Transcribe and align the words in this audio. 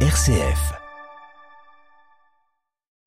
RCF. 0.00 0.85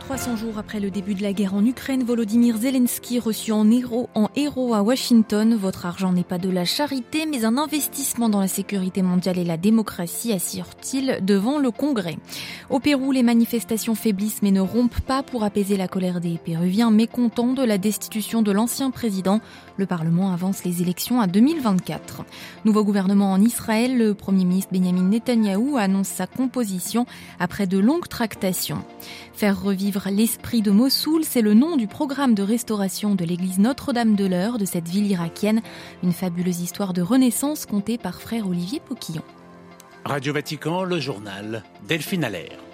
300 0.09 0.37
jours 0.37 0.57
après 0.57 0.79
le 0.79 0.89
début 0.89 1.13
de 1.13 1.21
la 1.21 1.33
guerre 1.33 1.53
en 1.53 1.63
Ukraine, 1.63 2.03
Volodymyr 2.03 2.57
Zelensky 2.57 3.19
reçu 3.19 3.51
en 3.51 3.69
héros, 3.69 4.09
en 4.15 4.29
héros 4.35 4.73
à 4.73 4.81
Washington. 4.81 5.53
Votre 5.53 5.85
argent 5.85 6.11
n'est 6.11 6.23
pas 6.23 6.39
de 6.39 6.49
la 6.49 6.65
charité, 6.65 7.27
mais 7.27 7.45
un 7.45 7.59
investissement 7.59 8.27
dans 8.27 8.39
la 8.39 8.47
sécurité 8.47 9.03
mondiale 9.03 9.37
et 9.37 9.43
la 9.43 9.55
démocratie, 9.55 10.33
assure-t-il 10.33 11.19
devant 11.21 11.59
le 11.59 11.69
Congrès. 11.69 12.17
Au 12.71 12.79
Pérou, 12.79 13.11
les 13.11 13.21
manifestations 13.21 13.93
faiblissent 13.93 14.41
mais 14.41 14.49
ne 14.49 14.61
rompent 14.61 14.99
pas 15.01 15.21
pour 15.21 15.43
apaiser 15.43 15.77
la 15.77 15.87
colère 15.87 16.21
des 16.21 16.39
Péruviens 16.43 16.89
mécontents 16.89 17.53
de 17.53 17.63
la 17.63 17.77
destitution 17.77 18.41
de 18.41 18.51
l'ancien 18.51 18.89
président. 18.89 19.41
Le 19.77 19.85
Parlement 19.85 20.33
avance 20.33 20.63
les 20.63 20.81
élections 20.81 21.21
à 21.21 21.27
2024. 21.27 22.25
Nouveau 22.65 22.83
gouvernement 22.83 23.31
en 23.31 23.39
Israël, 23.39 23.95
le 23.95 24.15
Premier 24.15 24.45
ministre 24.45 24.73
Benjamin 24.73 25.03
Netanyahou 25.03 25.77
annonce 25.77 26.07
sa 26.07 26.25
composition 26.25 27.05
après 27.39 27.67
de 27.67 27.77
longues 27.77 28.07
tractations. 28.07 28.83
Faire 29.33 29.61
revivre 29.61 29.98
l'esprit 30.07 30.61
de 30.61 30.71
Mossoul, 30.71 31.23
c'est 31.25 31.41
le 31.41 31.53
nom 31.53 31.75
du 31.75 31.87
programme 31.87 32.33
de 32.33 32.43
restauration 32.43 33.15
de 33.15 33.25
l'église 33.25 33.59
Notre-Dame 33.59 34.15
de 34.15 34.25
l'Eure 34.25 34.57
de 34.57 34.65
cette 34.65 34.87
ville 34.87 35.11
irakienne. 35.11 35.61
Une 36.03 36.13
fabuleuse 36.13 36.61
histoire 36.61 36.93
de 36.93 37.01
renaissance 37.01 37.65
contée 37.65 37.97
par 37.97 38.21
frère 38.21 38.47
Olivier 38.47 38.79
Poquillon. 38.79 39.23
Radio 40.05 40.33
Vatican, 40.33 40.83
le 40.83 40.99
journal 40.99 41.63
Delphine 41.87 42.23
Allaire. 42.23 42.68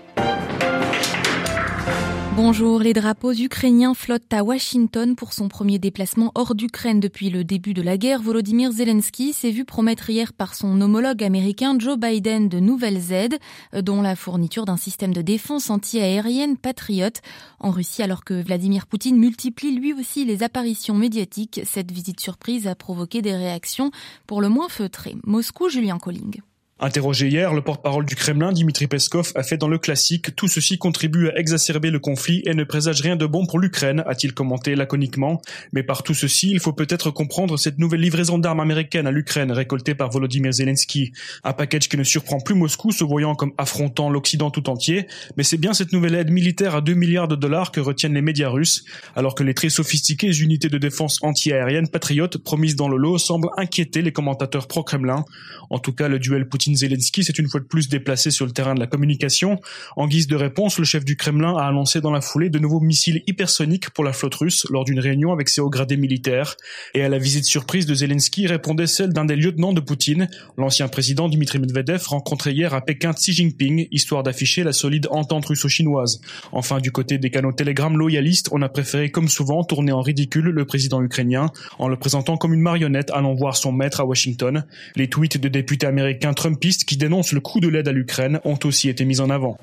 Bonjour, 2.36 2.80
les 2.80 2.92
drapeaux 2.92 3.32
ukrainiens 3.32 3.94
flottent 3.94 4.34
à 4.34 4.44
Washington 4.44 5.16
pour 5.16 5.32
son 5.32 5.48
premier 5.48 5.80
déplacement 5.80 6.34
hors 6.36 6.54
d'Ukraine 6.54 7.00
depuis 7.00 7.30
le 7.30 7.46
début 7.46 7.74
de 7.74 7.82
la 7.82 7.98
guerre. 7.98 8.22
Volodymyr 8.22 8.74
Zelensky 8.74 9.32
s'est 9.32 9.52
vu 9.52 9.64
promettre 9.64 10.10
hier 10.10 10.34
par 10.34 10.54
son 10.54 10.82
homologue 10.82 11.24
américain 11.24 11.78
Joe 11.80 11.98
Biden 11.98 12.50
de 12.50 12.60
nouvelles 12.60 13.14
aides, 13.14 13.40
dont 13.74 14.02
la 14.02 14.18
fourniture 14.18 14.66
d'un 14.66 14.76
système 14.76 15.14
de 15.14 15.22
défense 15.22 15.70
anti-aérienne 15.70 16.58
patriote. 16.58 17.22
En 17.62 17.72
Russie, 17.72 18.04
alors 18.04 18.26
que 18.26 18.34
Vladimir 18.34 18.86
Poutine 18.86 19.18
multiplie 19.18 19.72
lui 19.72 19.94
aussi 19.94 20.26
les 20.26 20.44
apparitions 20.44 20.96
médiatiques, 20.96 21.62
cette 21.64 21.94
visite 21.94 22.20
surprise 22.20 22.68
a 22.68 22.76
provoqué 22.76 23.22
des 23.22 23.34
réactions 23.34 23.92
pour 24.28 24.42
le 24.42 24.50
moins 24.50 24.68
feutrées. 24.68 25.16
Moscou, 25.24 25.70
Julien 25.70 26.00
Colling. 26.00 26.42
Interrogé 26.78 27.30
hier, 27.30 27.54
le 27.54 27.62
porte-parole 27.62 28.06
du 28.06 28.18
Kremlin, 28.18 28.52
Dimitri 28.52 28.88
Peskov, 28.88 29.32
a 29.36 29.44
fait 29.44 29.56
dans 29.56 29.70
le 29.70 29.78
classique 29.78 30.36
Tout 30.36 30.50
ceci 30.50 30.78
contribue 30.78 31.30
à 31.30 31.38
exacerber 31.38 31.90
le 31.90 32.00
conflit 32.00 32.44
et 32.46 32.54
ne 32.54 32.66
présage 32.66 33.00
rien 33.00 33.16
de 33.16 33.26
bon 33.26 33.46
pour 33.46 33.60
l'Ukraine, 33.60 34.04
a-t-il 34.06 34.34
commenté 34.34 34.76
laconiquement. 34.76 35.42
Mais 35.72 35.84
par 35.84 36.04
tout 36.04 36.14
ceci, 36.14 36.52
il 36.52 36.60
faut 36.60 36.74
peut-être 36.74 37.12
comprendre 37.12 37.56
cette 37.56 37.80
nouvelle 37.80 38.02
livraison 38.02 38.38
d'armes 38.38 38.60
américaines 38.60 39.08
à 39.08 39.12
l'Ukraine 39.12 39.54
récoltée 39.54 39.96
par 39.96 40.10
Volodymyr 40.10 40.52
Zelensky. 40.52 41.14
Un 41.46 41.54
package 41.54 41.88
qui 41.88 41.96
ne 41.96 42.04
surprend 42.04 42.42
plus 42.42 42.56
Moscou, 42.56 42.92
se 42.92 43.06
voyant 43.06 43.36
comme 43.36 43.54
affrontant 43.58 44.10
l'Occident 44.10 44.52
tout 44.52 44.70
entier. 44.70 45.08
Mais 45.38 45.44
c'est 45.44 45.56
bien 45.56 45.74
cette 45.74 45.94
nouvelle 45.94 46.16
aide 46.16 46.30
militaire 46.30 46.76
à 46.76 46.82
2 46.82 46.94
milliards 46.94 47.30
de 47.30 47.38
dollars 47.38 47.72
que 47.72 47.80
retiennent 47.80 48.16
les 48.16 48.22
médias 48.22 48.50
russes, 48.50 48.84
alors 49.16 49.34
que 49.34 49.44
les 49.44 49.54
très 49.54 49.70
sophistiquées 49.70 50.38
unités 50.42 50.68
de 50.68 50.78
défense 50.78 51.20
anti-aérienne 51.22 51.88
patriotes 51.88 52.38
promises 52.38 52.76
dans 52.76 52.90
le 52.90 52.98
lot 52.98 53.18
semblent 53.18 53.52
inquiéter 53.56 54.02
les 54.02 54.12
commentateurs 54.12 54.68
pro-Kremlin. 54.68 55.24
En 55.70 55.80
tout 55.80 55.94
cas, 55.94 56.10
le 56.10 56.20
duel 56.20 56.50
Poutine 56.50 56.65
Zelensky 56.74 57.24
s'est 57.24 57.34
une 57.34 57.48
fois 57.48 57.60
de 57.60 57.66
plus 57.66 57.90
déplacé 57.90 58.32
sur 58.32 58.46
le 58.46 58.52
terrain 58.52 58.74
de 58.74 58.80
la 58.80 58.88
communication. 58.88 59.60
En 59.96 60.08
guise 60.08 60.28
de 60.28 60.36
réponse, 60.36 60.80
le 60.80 60.86
chef 60.86 61.06
du 61.06 61.16
Kremlin 61.16 61.56
a 61.58 61.68
annoncé 61.68 62.02
dans 62.02 62.12
la 62.12 62.22
foulée 62.22 62.50
de 62.50 62.58
nouveaux 62.58 62.80
missiles 62.80 63.22
hypersoniques 63.28 63.90
pour 63.92 64.04
la 64.04 64.14
flotte 64.14 64.36
russe 64.36 64.66
lors 64.70 64.86
d'une 64.86 65.00
réunion 65.00 65.32
avec 65.32 65.50
ses 65.50 65.62
hauts 65.62 65.70
gradés 65.70 65.98
militaires. 65.98 66.56
Et 66.94 67.04
à 67.04 67.10
la 67.10 67.20
visite 67.20 67.46
surprise 67.46 67.86
de 67.86 67.94
Zelensky 67.94 68.48
répondait 68.48 68.88
celle 68.88 69.14
d'un 69.14 69.26
des 69.26 69.36
lieutenants 69.36 69.74
de 69.74 69.82
Poutine, 69.82 70.30
l'ancien 70.58 70.88
président 70.88 71.30
Dmitry 71.30 71.60
Medvedev, 71.60 72.08
rencontré 72.08 72.54
hier 72.54 72.74
à 72.74 72.82
Pékin 72.82 73.14
Xi 73.14 73.34
Jinping, 73.34 73.88
histoire 73.92 74.24
d'afficher 74.24 74.64
la 74.64 74.74
solide 74.74 75.08
entente 75.12 75.46
russo-chinoise. 75.46 76.22
Enfin, 76.52 76.80
du 76.80 76.92
côté 76.92 77.18
des 77.18 77.30
canaux 77.30 77.52
Telegram 77.52 77.96
loyalistes, 77.96 78.50
on 78.52 78.62
a 78.62 78.70
préféré, 78.70 79.12
comme 79.12 79.28
souvent, 79.28 79.64
tourner 79.64 79.92
en 79.92 80.02
ridicule 80.02 80.46
le 80.46 80.66
président 80.66 81.02
ukrainien 81.04 81.52
en 81.80 81.88
le 81.88 81.98
présentant 81.98 82.38
comme 82.38 82.54
une 82.54 82.62
marionnette 82.62 83.12
allant 83.12 83.34
voir 83.34 83.58
son 83.58 83.72
maître 83.72 84.00
à 84.00 84.06
Washington. 84.06 84.66
Les 84.96 85.10
tweets 85.10 85.38
de 85.38 85.48
députés 85.48 85.88
américains 85.88 86.34
Trump 86.34 86.55
pistes 86.56 86.86
qui 86.86 86.98
dénoncent 86.98 87.32
le 87.32 87.42
coût 87.42 87.60
de 87.60 87.68
l'aide 87.68 87.88
à 87.88 87.92
l'Ukraine 87.92 88.40
ont 88.44 88.60
aussi 88.64 88.90
été 88.90 89.06
mises 89.06 89.22
en 89.22 89.30
avant. 89.30 89.58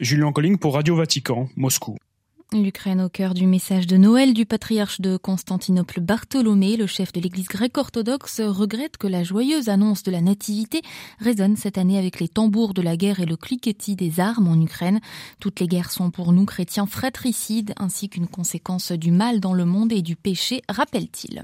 Julien 0.00 0.32
Colling 0.32 0.58
pour 0.58 0.74
Radio 0.74 0.96
Vatican, 0.96 1.48
Moscou. 1.56 1.96
L'Ukraine 2.54 3.02
au 3.02 3.10
cœur 3.10 3.34
du 3.34 3.46
message 3.46 3.86
de 3.86 3.98
Noël 3.98 4.32
du 4.32 4.46
patriarche 4.46 5.02
de 5.02 5.18
Constantinople 5.18 6.00
Bartholomé, 6.00 6.78
le 6.78 6.86
chef 6.86 7.12
de 7.12 7.20
l'église 7.20 7.46
grecque-orthodoxe, 7.46 8.40
regrette 8.40 8.96
que 8.96 9.06
la 9.06 9.22
joyeuse 9.22 9.68
annonce 9.68 10.02
de 10.02 10.10
la 10.10 10.22
nativité 10.22 10.80
résonne 11.18 11.56
cette 11.56 11.76
année 11.76 11.98
avec 11.98 12.20
les 12.20 12.28
tambours 12.28 12.72
de 12.72 12.80
la 12.80 12.96
guerre 12.96 13.20
et 13.20 13.26
le 13.26 13.36
cliquetis 13.36 13.96
des 13.96 14.18
armes 14.18 14.48
en 14.48 14.58
Ukraine. 14.58 15.00
Toutes 15.40 15.60
les 15.60 15.68
guerres 15.68 15.90
sont 15.90 16.10
pour 16.10 16.32
nous 16.32 16.46
chrétiens 16.46 16.86
fratricides 16.86 17.74
ainsi 17.76 18.08
qu'une 18.08 18.28
conséquence 18.28 18.92
du 18.92 19.10
mal 19.10 19.40
dans 19.40 19.52
le 19.52 19.66
monde 19.66 19.92
et 19.92 20.00
du 20.00 20.16
péché, 20.16 20.62
rappelle-t-il. 20.70 21.42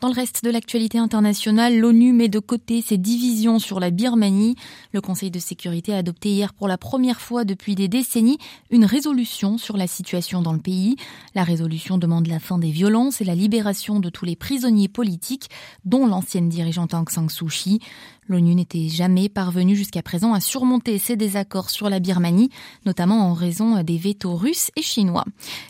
Dans 0.00 0.08
le 0.08 0.14
reste 0.14 0.42
de 0.42 0.50
l'actualité 0.50 0.96
internationale, 0.96 1.78
l'ONU 1.78 2.14
met 2.14 2.30
de 2.30 2.38
côté 2.38 2.80
ses 2.80 2.96
divisions 2.96 3.58
sur 3.58 3.80
la 3.80 3.90
Birmanie. 3.90 4.56
Le 4.94 5.02
Conseil 5.02 5.30
de 5.30 5.38
sécurité 5.38 5.92
a 5.92 5.98
adopté 5.98 6.30
hier 6.30 6.54
pour 6.54 6.68
la 6.68 6.78
première 6.78 7.20
fois 7.20 7.44
depuis 7.44 7.74
des 7.74 7.86
décennies 7.86 8.38
une 8.70 8.86
résolution 8.86 9.58
sur 9.58 9.76
la 9.76 9.86
situation 9.86 10.40
dans 10.40 10.54
le 10.54 10.58
pays. 10.58 10.96
La 11.34 11.44
résolution 11.44 11.98
demande 11.98 12.28
la 12.28 12.38
fin 12.38 12.56
des 12.56 12.70
violences 12.70 13.20
et 13.20 13.24
la 13.24 13.34
libération 13.34 14.00
de 14.00 14.08
tous 14.08 14.24
les 14.24 14.36
prisonniers 14.36 14.88
politiques, 14.88 15.50
dont 15.84 16.06
l'ancienne 16.06 16.48
dirigeante 16.48 16.94
Aung 16.94 17.10
San 17.10 17.28
Suu 17.28 17.48
Kyi. 17.48 17.80
L'ONU 18.30 18.54
n'était 18.54 18.88
jamais 18.88 19.28
parvenue 19.28 19.74
jusqu'à 19.74 20.02
présent 20.02 20.34
à 20.34 20.40
surmonter 20.40 21.00
ses 21.00 21.16
désaccords 21.16 21.68
sur 21.68 21.90
la 21.90 21.98
Birmanie, 21.98 22.50
notamment 22.86 23.28
en 23.28 23.34
raison 23.34 23.82
des 23.82 23.96
vétos 23.96 24.36
russes 24.36 24.70
et 24.76 24.82
chinois. 24.82 25.24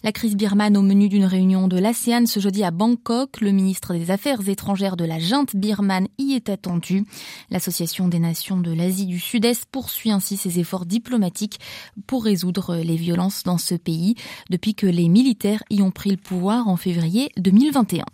La 0.04 0.12
crise 0.12 0.36
birmane 0.36 0.76
au 0.76 0.82
menu 0.82 1.08
d'une 1.08 1.24
réunion 1.24 1.68
de 1.68 1.78
l'ASEAN 1.78 2.26
ce 2.26 2.38
jeudi 2.38 2.62
à 2.62 2.70
Bangkok, 2.70 3.40
le 3.40 3.52
ministre 3.52 3.94
des 3.94 4.10
Affaires 4.10 4.46
étrangères 4.46 4.98
de 4.98 5.06
la 5.06 5.18
junte 5.18 5.56
birmane 5.56 6.08
y 6.18 6.34
est 6.34 6.50
attendu. 6.50 7.06
L'Association 7.50 8.08
des 8.08 8.18
nations 8.18 8.60
de 8.60 8.74
l'Asie 8.74 9.06
du 9.06 9.20
Sud-Est 9.20 9.64
poursuit 9.64 10.10
ainsi 10.10 10.36
ses 10.36 10.58
efforts 10.58 10.84
diplomatiques 10.84 11.60
pour 12.06 12.24
résoudre 12.24 12.76
les 12.76 12.96
violences 12.96 13.42
dans 13.42 13.56
ce 13.56 13.74
pays 13.74 14.16
depuis 14.50 14.74
que 14.74 14.86
les 14.86 15.08
militaires 15.08 15.62
y 15.70 15.80
ont 15.80 15.90
pris 15.90 16.10
le 16.10 16.18
pouvoir 16.18 16.68
en 16.68 16.76
février 16.76 17.30
2021. 17.38 18.04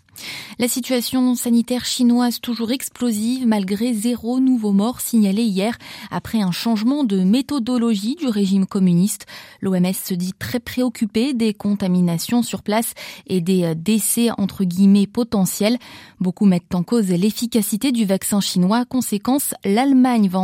La 0.59 0.69
situation 0.69 1.35
sanitaire 1.35 1.85
chinoise 1.85 2.41
toujours 2.41 2.73
explosive 2.73 3.47
malgré 3.47 3.93
zéro 3.93 4.41
nouveau 4.41 4.73
mort 4.73 5.01
signalé 5.01 5.43
hier 5.43 5.77
après 6.11 6.41
un 6.41 6.51
changement 6.51 7.05
de 7.05 7.23
méthodologie 7.23 8.17
du 8.17 8.29
régime 8.29 8.67
communiste. 8.67 9.27
L'OMS 9.61 9.93
se 9.93 10.15
dit 10.15 10.33
très 10.39 10.61
préoccupée 10.61 11.35
des 11.35 11.53
contaminations 11.53 12.43
sur 12.43 12.63
place 12.63 12.95
et 13.27 13.41
des 13.41 13.65
euh, 13.65 13.75
décès 13.75 14.31
entre 14.39 14.65
guillemets 14.65 15.07
potentiels. 15.07 15.79
Beaucoup 16.21 16.47
mettent 16.47 16.75
en 16.75 16.83
cause 16.83 17.09
l'efficacité 17.09 17.93
du 17.93 18.05
vaccin 18.05 18.41
chinois. 18.41 18.85
Conséquence, 18.85 19.55
l'Allemagne 19.65 20.29
va 20.29 20.41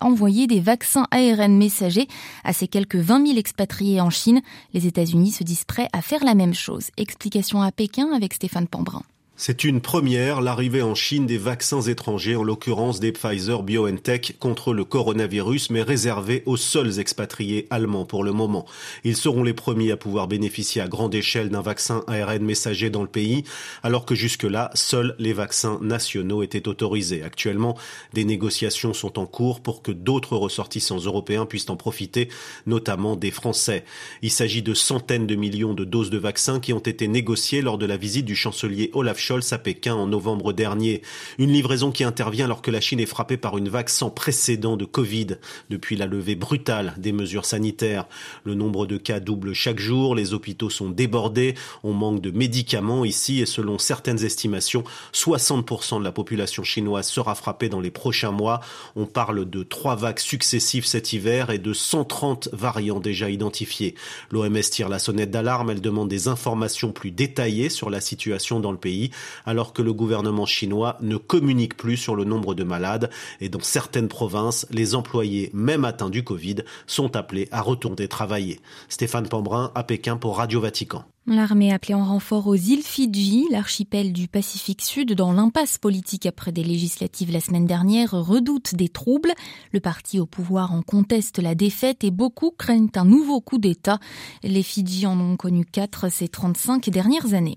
envoyer 0.00 0.46
des 0.46 0.60
vaccins 0.60 1.06
ARN 1.10 1.56
messagers 1.56 2.08
à 2.44 2.52
ses 2.52 2.68
quelques 2.68 2.96
20 2.96 3.26
000 3.26 3.38
expatriés 3.38 4.00
en 4.00 4.10
Chine. 4.10 4.40
Les 4.74 4.86
États-Unis 4.86 5.32
se 5.32 5.44
disent 5.44 5.64
prêts 5.64 5.88
à 5.92 6.02
faire 6.02 6.24
la 6.24 6.34
même 6.34 6.54
chose. 6.54 6.90
Explication 6.96 7.62
à 7.62 7.72
Pékin 7.72 8.12
avec 8.12 8.34
Stéphane 8.34 8.68
Pambrin. 8.68 9.02
C'est 9.38 9.64
une 9.64 9.82
première, 9.82 10.40
l'arrivée 10.40 10.80
en 10.80 10.94
Chine 10.94 11.26
des 11.26 11.36
vaccins 11.36 11.82
étrangers, 11.82 12.36
en 12.36 12.42
l'occurrence 12.42 13.00
des 13.00 13.12
Pfizer 13.12 13.62
BioNTech 13.62 14.36
contre 14.40 14.72
le 14.72 14.86
coronavirus, 14.86 15.68
mais 15.68 15.82
réservés 15.82 16.42
aux 16.46 16.56
seuls 16.56 16.98
expatriés 16.98 17.66
allemands 17.68 18.06
pour 18.06 18.24
le 18.24 18.32
moment. 18.32 18.64
Ils 19.04 19.14
seront 19.14 19.42
les 19.42 19.52
premiers 19.52 19.92
à 19.92 19.98
pouvoir 19.98 20.26
bénéficier 20.26 20.80
à 20.80 20.88
grande 20.88 21.14
échelle 21.14 21.50
d'un 21.50 21.60
vaccin 21.60 22.02
ARN 22.06 22.42
messager 22.46 22.88
dans 22.88 23.02
le 23.02 23.08
pays, 23.08 23.44
alors 23.82 24.06
que 24.06 24.14
jusque-là, 24.14 24.70
seuls 24.72 25.14
les 25.18 25.34
vaccins 25.34 25.80
nationaux 25.82 26.42
étaient 26.42 26.66
autorisés. 26.66 27.22
Actuellement, 27.22 27.76
des 28.14 28.24
négociations 28.24 28.94
sont 28.94 29.18
en 29.18 29.26
cours 29.26 29.60
pour 29.60 29.82
que 29.82 29.92
d'autres 29.92 30.38
ressortissants 30.38 31.00
européens 31.00 31.44
puissent 31.44 31.68
en 31.68 31.76
profiter, 31.76 32.30
notamment 32.64 33.16
des 33.16 33.30
Français. 33.30 33.84
Il 34.22 34.30
s'agit 34.30 34.62
de 34.62 34.72
centaines 34.72 35.26
de 35.26 35.34
millions 35.34 35.74
de 35.74 35.84
doses 35.84 36.08
de 36.08 36.16
vaccins 36.16 36.58
qui 36.58 36.72
ont 36.72 36.78
été 36.78 37.06
négociées 37.06 37.60
lors 37.60 37.76
de 37.76 37.84
la 37.84 37.98
visite 37.98 38.24
du 38.24 38.34
chancelier 38.34 38.90
Olaf 38.94 39.25
Scholz 39.26 39.52
à 39.52 39.58
Pékin 39.58 39.94
en 39.94 40.06
novembre 40.06 40.52
dernier. 40.52 41.02
Une 41.38 41.50
livraison 41.50 41.90
qui 41.90 42.04
intervient 42.04 42.44
alors 42.44 42.62
que 42.62 42.70
la 42.70 42.80
Chine 42.80 43.00
est 43.00 43.06
frappée 43.06 43.36
par 43.36 43.58
une 43.58 43.68
vague 43.68 43.88
sans 43.88 44.08
précédent 44.08 44.76
de 44.76 44.84
Covid 44.84 45.38
depuis 45.68 45.96
la 45.96 46.06
levée 46.06 46.36
brutale 46.36 46.94
des 46.96 47.10
mesures 47.10 47.44
sanitaires. 47.44 48.06
Le 48.44 48.54
nombre 48.54 48.86
de 48.86 48.96
cas 48.96 49.18
double 49.18 49.52
chaque 49.52 49.80
jour, 49.80 50.14
les 50.14 50.32
hôpitaux 50.32 50.70
sont 50.70 50.90
débordés, 50.90 51.56
on 51.82 51.92
manque 51.92 52.20
de 52.20 52.30
médicaments 52.30 53.04
ici 53.04 53.40
et 53.40 53.46
selon 53.46 53.78
certaines 53.78 54.24
estimations, 54.24 54.84
60% 55.12 55.98
de 55.98 56.04
la 56.04 56.12
population 56.12 56.62
chinoise 56.62 57.08
sera 57.08 57.34
frappée 57.34 57.68
dans 57.68 57.80
les 57.80 57.90
prochains 57.90 58.30
mois. 58.30 58.60
On 58.94 59.06
parle 59.06 59.50
de 59.50 59.64
trois 59.64 59.96
vagues 59.96 60.20
successives 60.20 60.86
cet 60.86 61.12
hiver 61.12 61.50
et 61.50 61.58
de 61.58 61.72
130 61.72 62.50
variants 62.52 63.00
déjà 63.00 63.28
identifiés. 63.28 63.96
L'OMS 64.30 64.60
tire 64.70 64.88
la 64.88 65.00
sonnette 65.00 65.32
d'alarme, 65.32 65.70
elle 65.70 65.80
demande 65.80 66.08
des 66.08 66.28
informations 66.28 66.92
plus 66.92 67.10
détaillées 67.10 67.70
sur 67.70 67.90
la 67.90 68.00
situation 68.00 68.60
dans 68.60 68.70
le 68.70 68.78
pays 68.78 69.10
alors 69.44 69.72
que 69.72 69.82
le 69.82 69.92
gouvernement 69.92 70.46
chinois 70.46 70.96
ne 71.00 71.16
communique 71.16 71.76
plus 71.76 71.96
sur 71.96 72.16
le 72.16 72.24
nombre 72.24 72.54
de 72.54 72.64
malades 72.64 73.10
et 73.40 73.48
dans 73.48 73.60
certaines 73.60 74.08
provinces, 74.08 74.66
les 74.70 74.94
employés, 74.94 75.50
même 75.52 75.84
atteints 75.84 76.10
du 76.10 76.24
Covid, 76.24 76.56
sont 76.86 77.16
appelés 77.16 77.48
à 77.50 77.60
retourner 77.60 78.08
travailler. 78.08 78.60
Stéphane 78.88 79.28
Pambrin 79.28 79.72
à 79.74 79.82
Pékin 79.82 80.16
pour 80.16 80.36
Radio 80.36 80.60
Vatican. 80.60 81.04
L'armée 81.28 81.72
appelée 81.72 81.94
en 81.94 82.04
renfort 82.04 82.46
aux 82.46 82.54
îles 82.54 82.84
Fidji, 82.84 83.46
l'archipel 83.50 84.12
du 84.12 84.28
Pacifique 84.28 84.82
Sud, 84.82 85.12
dans 85.14 85.32
l'impasse 85.32 85.76
politique 85.76 86.24
après 86.24 86.52
des 86.52 86.62
législatives 86.62 87.32
la 87.32 87.40
semaine 87.40 87.66
dernière, 87.66 88.12
redoute 88.12 88.76
des 88.76 88.88
troubles. 88.88 89.32
Le 89.72 89.80
parti 89.80 90.20
au 90.20 90.26
pouvoir 90.26 90.72
en 90.72 90.82
conteste 90.82 91.40
la 91.40 91.56
défaite 91.56 92.04
et 92.04 92.12
beaucoup 92.12 92.52
craignent 92.56 92.92
un 92.94 93.04
nouveau 93.04 93.40
coup 93.40 93.58
d'État. 93.58 93.98
Les 94.44 94.62
Fidji 94.62 95.04
en 95.04 95.18
ont 95.18 95.36
connu 95.36 95.64
quatre 95.64 96.12
ces 96.12 96.28
35 96.28 96.90
dernières 96.90 97.34
années. 97.34 97.56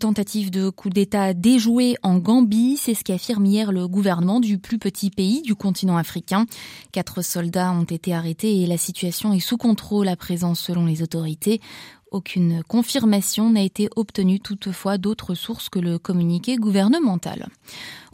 Tentative 0.00 0.50
de 0.50 0.68
coup 0.68 0.90
d'État 0.90 1.34
déjouée 1.34 1.94
en 2.02 2.18
Gambie, 2.18 2.76
c'est 2.76 2.94
ce 2.94 3.04
qu'affirme 3.04 3.46
hier 3.46 3.70
le 3.70 3.86
gouvernement 3.86 4.40
du 4.40 4.58
plus 4.58 4.78
petit 4.78 5.10
pays 5.10 5.42
du 5.42 5.54
continent 5.54 5.96
africain. 5.96 6.46
Quatre 6.90 7.22
soldats 7.22 7.70
ont 7.70 7.84
été 7.84 8.12
arrêtés 8.12 8.60
et 8.60 8.66
la 8.66 8.76
situation 8.76 9.32
est 9.32 9.38
sous 9.38 9.56
contrôle 9.56 10.08
à 10.08 10.16
présent 10.16 10.56
selon 10.56 10.84
les 10.84 11.00
autorités. 11.00 11.60
Aucune 12.10 12.62
confirmation 12.66 13.50
n'a 13.50 13.62
été 13.62 13.90
obtenue 13.94 14.40
toutefois 14.40 14.96
d'autres 14.96 15.34
sources 15.34 15.68
que 15.68 15.78
le 15.78 15.98
communiqué 15.98 16.56
gouvernemental. 16.56 17.48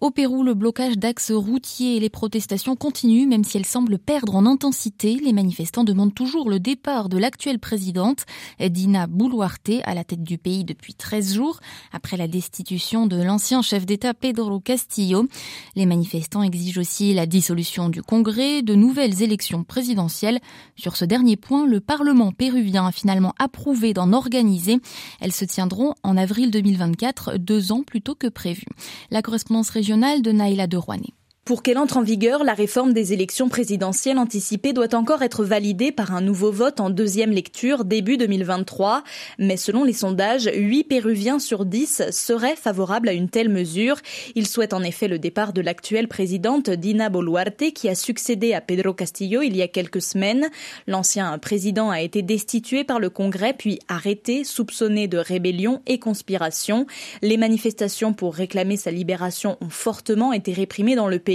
Au 0.04 0.10
Pérou, 0.10 0.42
le 0.42 0.52
blocage 0.52 0.98
d'axes 0.98 1.32
routiers 1.32 1.96
et 1.96 1.98
les 1.98 2.10
protestations 2.10 2.76
continuent, 2.76 3.26
même 3.26 3.42
si 3.42 3.56
elles 3.56 3.64
semblent 3.64 3.98
perdre 3.98 4.36
en 4.36 4.44
intensité. 4.44 5.14
Les 5.14 5.32
manifestants 5.32 5.82
demandent 5.82 6.14
toujours 6.14 6.50
le 6.50 6.60
départ 6.60 7.08
de 7.08 7.16
l'actuelle 7.16 7.58
présidente, 7.58 8.26
Dina 8.60 9.06
Boluarte, 9.06 9.70
à 9.84 9.94
la 9.94 10.04
tête 10.04 10.22
du 10.22 10.36
pays 10.36 10.62
depuis 10.62 10.92
13 10.92 11.32
jours, 11.32 11.58
après 11.90 12.18
la 12.18 12.28
destitution 12.28 13.06
de 13.06 13.16
l'ancien 13.16 13.62
chef 13.62 13.86
d'État 13.86 14.12
Pedro 14.12 14.60
Castillo. 14.60 15.26
Les 15.74 15.86
manifestants 15.86 16.42
exigent 16.42 16.78
aussi 16.78 17.14
la 17.14 17.24
dissolution 17.24 17.88
du 17.88 18.02
Congrès, 18.02 18.60
de 18.60 18.74
nouvelles 18.74 19.22
élections 19.22 19.64
présidentielles. 19.64 20.40
Sur 20.76 20.98
ce 20.98 21.06
dernier 21.06 21.36
point, 21.36 21.66
le 21.66 21.80
Parlement 21.80 22.30
péruvien 22.30 22.88
a 22.88 22.92
finalement 22.92 23.32
approuvé 23.38 23.94
d'en 23.94 24.12
organiser. 24.12 24.80
Elles 25.22 25.32
se 25.32 25.46
tiendront 25.46 25.94
en 26.02 26.18
avril 26.18 26.50
2024, 26.50 27.38
deux 27.38 27.72
ans 27.72 27.82
plus 27.82 28.02
tôt 28.02 28.14
que 28.14 28.26
prévu. 28.26 28.66
La 29.10 29.22
correspondance 29.22 29.70
régionale 29.70 29.93
de 30.22 30.32
Naïla 30.32 30.66
de 30.66 30.76
Rouanet. 30.76 31.14
Pour 31.44 31.62
qu'elle 31.62 31.76
entre 31.76 31.98
en 31.98 32.02
vigueur, 32.02 32.42
la 32.42 32.54
réforme 32.54 32.94
des 32.94 33.12
élections 33.12 33.50
présidentielles 33.50 34.16
anticipées 34.16 34.72
doit 34.72 34.94
encore 34.94 35.20
être 35.20 35.44
validée 35.44 35.92
par 35.92 36.14
un 36.14 36.22
nouveau 36.22 36.50
vote 36.50 36.80
en 36.80 36.88
deuxième 36.88 37.32
lecture 37.32 37.84
début 37.84 38.16
2023. 38.16 39.04
Mais 39.38 39.58
selon 39.58 39.84
les 39.84 39.92
sondages, 39.92 40.48
8 40.54 40.84
Péruviens 40.84 41.38
sur 41.38 41.66
10 41.66 42.04
seraient 42.10 42.56
favorables 42.56 43.10
à 43.10 43.12
une 43.12 43.28
telle 43.28 43.50
mesure. 43.50 43.96
Ils 44.34 44.46
souhaitent 44.46 44.72
en 44.72 44.82
effet 44.82 45.06
le 45.06 45.18
départ 45.18 45.52
de 45.52 45.60
l'actuelle 45.60 46.08
présidente 46.08 46.70
Dina 46.70 47.10
Boluarte 47.10 47.74
qui 47.74 47.90
a 47.90 47.94
succédé 47.94 48.54
à 48.54 48.62
Pedro 48.62 48.94
Castillo 48.94 49.42
il 49.42 49.54
y 49.54 49.60
a 49.60 49.68
quelques 49.68 50.00
semaines. 50.00 50.48
L'ancien 50.86 51.36
président 51.38 51.90
a 51.90 52.00
été 52.00 52.22
destitué 52.22 52.84
par 52.84 53.00
le 53.00 53.10
Congrès 53.10 53.52
puis 53.52 53.80
arrêté, 53.88 54.44
soupçonné 54.44 55.08
de 55.08 55.18
rébellion 55.18 55.82
et 55.86 55.98
conspiration. 55.98 56.86
Les 57.20 57.36
manifestations 57.36 58.14
pour 58.14 58.34
réclamer 58.34 58.78
sa 58.78 58.90
libération 58.90 59.58
ont 59.60 59.68
fortement 59.68 60.32
été 60.32 60.54
réprimées 60.54 60.96
dans 60.96 61.06
le 61.06 61.18
pays 61.18 61.33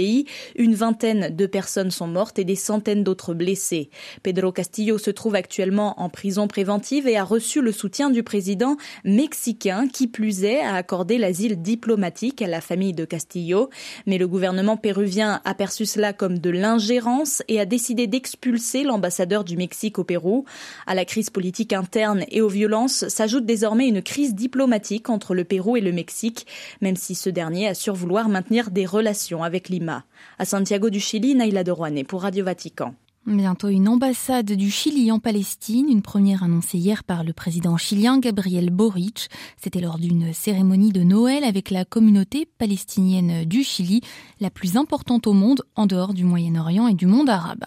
une 0.56 0.74
vingtaine 0.74 1.34
de 1.34 1.46
personnes 1.46 1.90
sont 1.90 2.06
mortes 2.06 2.38
et 2.38 2.44
des 2.44 2.56
centaines 2.56 3.04
d'autres 3.04 3.34
blessées. 3.34 3.90
Pedro 4.22 4.52
Castillo 4.52 4.98
se 4.98 5.10
trouve 5.10 5.34
actuellement 5.34 6.00
en 6.00 6.08
prison 6.08 6.48
préventive 6.48 7.06
et 7.06 7.16
a 7.16 7.24
reçu 7.24 7.60
le 7.60 7.72
soutien 7.72 8.10
du 8.10 8.22
président 8.22 8.76
mexicain 9.04 9.88
qui 9.88 10.06
plus 10.06 10.44
est 10.44 10.60
a 10.60 10.74
accordé 10.74 11.18
l'asile 11.18 11.60
diplomatique 11.60 12.42
à 12.42 12.46
la 12.46 12.60
famille 12.60 12.92
de 12.92 13.04
Castillo. 13.04 13.70
Mais 14.06 14.18
le 14.18 14.28
gouvernement 14.28 14.76
péruvien 14.76 15.40
a 15.44 15.54
perçu 15.54 15.86
cela 15.86 16.12
comme 16.12 16.38
de 16.38 16.50
l'ingérence 16.50 17.42
et 17.48 17.60
a 17.60 17.66
décidé 17.66 18.06
d'expulser 18.06 18.84
l'ambassadeur 18.84 19.44
du 19.44 19.56
Mexique 19.56 19.98
au 19.98 20.04
Pérou. 20.04 20.44
À 20.86 20.94
la 20.94 21.04
crise 21.04 21.30
politique 21.30 21.72
interne 21.72 22.24
et 22.30 22.40
aux 22.40 22.48
violences 22.48 23.08
s'ajoute 23.08 23.46
désormais 23.46 23.88
une 23.88 24.02
crise 24.02 24.34
diplomatique 24.34 25.10
entre 25.10 25.34
le 25.34 25.44
Pérou 25.44 25.76
et 25.76 25.80
le 25.80 25.92
Mexique, 25.92 26.46
même 26.80 26.96
si 26.96 27.14
ce 27.14 27.30
dernier 27.30 27.68
assure 27.68 27.94
vouloir 27.94 28.28
maintenir 28.28 28.70
des 28.70 28.86
relations 28.86 29.42
avec 29.42 29.68
Lima. 29.68 29.89
À 30.38 30.44
Santiago 30.44 30.90
du 30.90 31.00
Chili, 31.00 31.34
Naïla 31.34 31.64
de 31.64 31.72
pour 32.04 32.22
Radio 32.22 32.44
Vatican. 32.44 32.94
Bientôt 33.30 33.68
une 33.68 33.86
ambassade 33.86 34.50
du 34.50 34.72
Chili 34.72 35.12
en 35.12 35.20
Palestine, 35.20 35.88
une 35.88 36.02
première 36.02 36.42
annoncée 36.42 36.78
hier 36.78 37.04
par 37.04 37.22
le 37.22 37.32
président 37.32 37.76
chilien 37.76 38.18
Gabriel 38.18 38.70
Boric. 38.70 39.28
C'était 39.62 39.80
lors 39.80 39.98
d'une 39.98 40.32
cérémonie 40.32 40.90
de 40.90 41.04
Noël 41.04 41.44
avec 41.44 41.70
la 41.70 41.84
communauté 41.84 42.48
palestinienne 42.58 43.44
du 43.44 43.62
Chili, 43.62 44.00
la 44.40 44.50
plus 44.50 44.76
importante 44.76 45.28
au 45.28 45.32
monde 45.32 45.62
en 45.76 45.86
dehors 45.86 46.12
du 46.12 46.24
Moyen-Orient 46.24 46.88
et 46.88 46.94
du 46.94 47.06
monde 47.06 47.30
arabe. 47.30 47.66